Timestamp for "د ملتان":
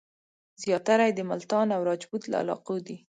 1.15-1.67